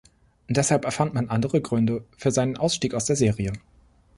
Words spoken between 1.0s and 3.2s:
man andere Gründe für seinen Ausstieg aus der